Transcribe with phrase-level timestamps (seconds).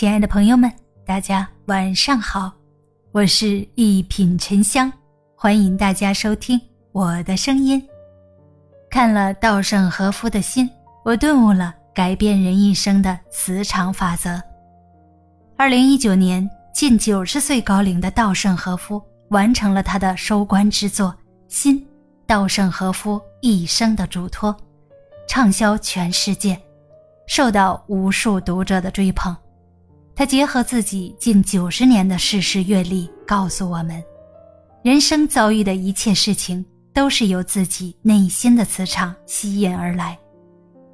[0.00, 0.72] 亲爱的朋友们，
[1.04, 2.50] 大家晚上好，
[3.12, 4.90] 我是一品沉香，
[5.36, 6.58] 欢迎大家收听
[6.92, 7.86] 我的声音。
[8.90, 10.66] 看了稻盛和夫的心，
[11.04, 14.42] 我顿悟了改变人一生的磁场法则。
[15.58, 21.14] 二零一九年，近九十岁高龄的稻盛和夫完成了他的收官之作
[21.54, 21.86] 《心：
[22.26, 24.50] 稻盛和夫一生的嘱托》，
[25.28, 26.58] 畅销全世界，
[27.26, 29.36] 受到无数读者的追捧。
[30.20, 34.04] 他结合自己近九十年的世事阅历，告诉我们：
[34.82, 36.62] 人生遭遇的一切事情
[36.92, 40.18] 都是由自己内心的磁场吸引而来。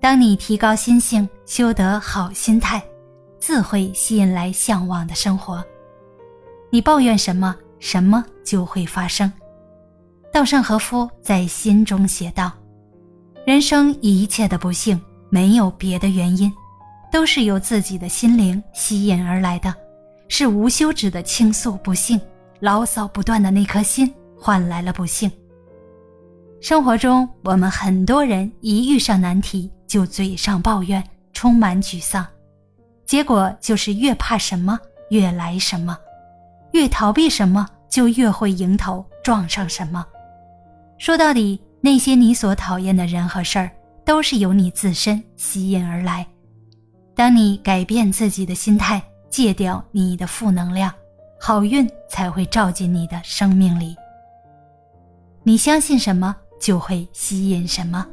[0.00, 2.82] 当你提高心性，修得好心态，
[3.38, 5.62] 自会吸引来向往的生活。
[6.70, 9.30] 你抱怨什么，什么就会发生。
[10.32, 12.50] 稻盛和夫在心中写道
[13.46, 14.98] ：“人生一切的不幸，
[15.28, 16.50] 没有别的原因。”
[17.10, 19.74] 都是由自己的心灵吸引而来的，
[20.28, 22.20] 是无休止的倾诉不幸、
[22.60, 25.30] 牢骚不断的那颗心换来了不幸。
[26.60, 32.26] 生活中，我们很多人一遇上难题就嘴上抱怨，充满沮丧，
[33.06, 35.98] 结果就是越怕什么越来什么，
[36.72, 40.06] 越逃避什么就越会迎头撞上什么。
[40.98, 43.70] 说到底，那些你所讨厌的人和事儿，
[44.04, 46.26] 都是由你自身吸引而来。
[47.20, 50.90] 当你改变自己的心态，戒掉你的负能量，
[51.38, 53.94] 好运才会照进你的生命里。
[55.42, 58.06] 你相信什么，就会吸引什么。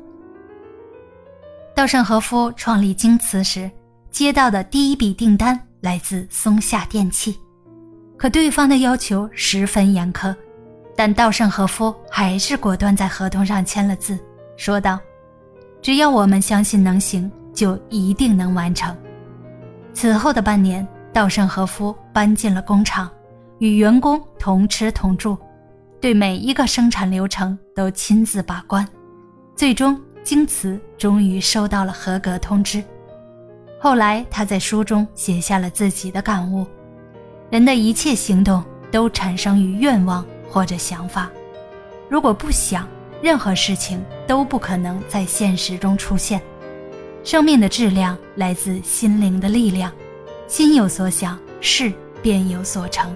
[1.74, 3.72] 稻盛和夫创立京瓷时，
[4.12, 7.40] 接到的第一笔订单来自松下电器，
[8.18, 10.36] 可对方的要求十分严苛，
[10.98, 14.20] 但稻盛和夫还是果断在合同上签了字，
[14.58, 15.00] 说道
[15.82, 18.96] ：“只要我们相信能行。”就一定能完成。
[19.92, 23.10] 此后的半年，稻盛和夫搬进了工厂，
[23.58, 25.36] 与员工同吃同住，
[26.00, 28.88] 对每一个生产流程都亲自把关。
[29.56, 32.84] 最终，京瓷终于收到了合格通知。
[33.80, 36.64] 后来，他在书中写下了自己的感悟：
[37.50, 41.28] 人的一切行动都产生于愿望或者想法。
[42.08, 42.88] 如果不想，
[43.20, 46.40] 任何事情都不可能在现实中出现。
[47.28, 49.92] 生命的质量来自心灵的力量，
[50.48, 53.14] 心有所想，事便有所成。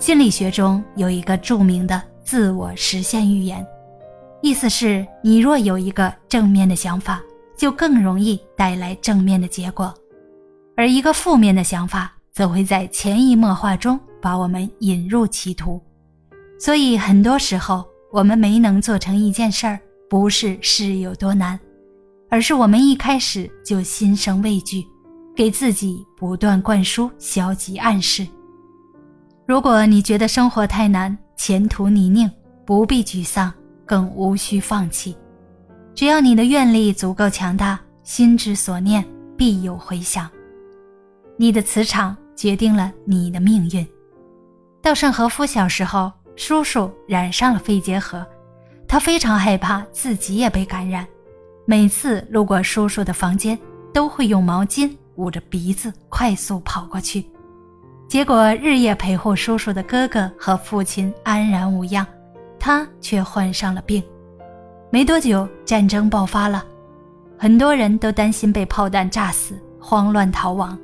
[0.00, 3.64] 心理学中有一个著名的自我实现预言，
[4.42, 7.22] 意思是你若有一个正面的想法，
[7.56, 9.86] 就更容易带来正面的结果；
[10.76, 15.80] 而一个负面的想法，则会在潜移默化中把我们引入歧途。
[16.58, 19.78] 所以很多时候，我们没能做成一件事儿，
[20.10, 21.56] 不是事有多难。
[22.28, 24.84] 而是我们一开始就心生畏惧，
[25.34, 28.26] 给自己不断灌输消极暗示。
[29.46, 32.30] 如果你觉得生活太难，前途泥泞，
[32.64, 33.52] 不必沮丧，
[33.84, 35.16] 更无需放弃。
[35.94, 39.04] 只要你的愿力足够强大，心之所念
[39.36, 40.28] 必有回响。
[41.36, 43.86] 你的磁场决定了你的命运。
[44.82, 48.26] 稻盛和夫小时候，叔叔染上了肺结核，
[48.88, 51.06] 他非常害怕自己也被感染。
[51.68, 53.58] 每次路过叔叔的房间，
[53.92, 57.28] 都会用毛巾捂着鼻子快速跑过去。
[58.08, 62.06] 结果日夜陪护叔叔的哥哥和父亲安然无恙，
[62.56, 64.00] 他却患上了病。
[64.90, 66.64] 没多久，战争爆发了，
[67.36, 70.78] 很多人都担心被炮弹炸死，慌乱逃亡。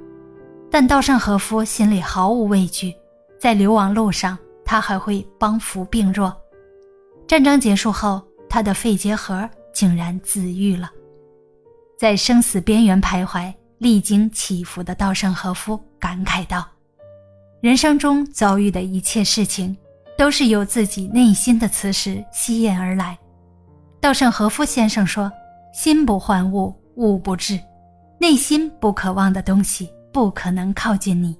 [0.68, 2.92] 但稻盛和夫心里毫无畏惧，
[3.38, 6.34] 在流亡路上，他还会帮扶病弱。
[7.28, 9.48] 战争结束后，他的肺结核。
[9.72, 10.90] 竟然自愈了，
[11.98, 16.66] 在生死边缘徘徊、历经起伏的稻盛和夫感慨道
[17.60, 19.76] ：“人生中遭遇的一切事情，
[20.16, 23.18] 都是由自己内心的磁石吸引而来。”
[24.00, 25.30] 稻盛和夫先生说
[25.72, 27.58] ：“心不换物，物不至。
[28.18, 31.36] 内心不渴望的东西，不可能靠近你。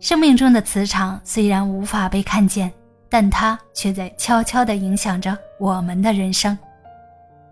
[0.00, 2.72] 生命中的磁场虽然无法被看见，
[3.08, 6.56] 但它却在悄悄地影响着我们的人生。”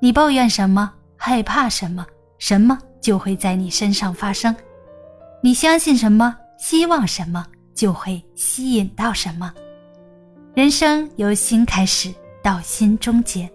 [0.05, 2.05] 你抱怨什么，害怕什么，
[2.37, 4.55] 什么就会在你身上发生；
[5.43, 9.51] 你相信什么，希望什么，就会吸引到什么。
[10.53, 12.13] 人生由心开始，
[12.43, 13.51] 到心终结，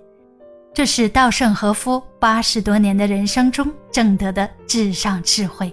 [0.74, 5.72] 这是稻盛和夫八十多年的人生中挣得的至上智慧。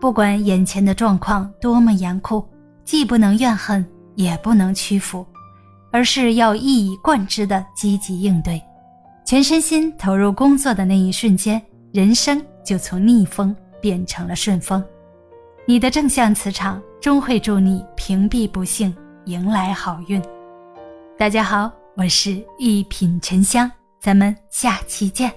[0.00, 2.48] 不管眼前的状况多么严酷，
[2.84, 3.84] 既不能怨恨，
[4.14, 5.26] 也不能屈服，
[5.90, 8.62] 而是要一以贯之的积极应对。
[9.28, 11.60] 全身心投入工作的那一瞬间，
[11.92, 14.82] 人生就从逆风变成了顺风。
[15.66, 18.96] 你的正向磁场终会助你屏蔽不幸，
[19.26, 20.18] 迎来好运。
[21.18, 23.70] 大家好，我是一品沉香，
[24.00, 25.30] 咱们下期见。